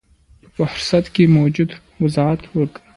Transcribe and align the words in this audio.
په 0.53 0.63
فهرست 0.71 1.05
کې 1.13 1.23
موجود 1.37 1.69
موضوعات 1.99 2.41
وګورئ. 2.47 2.79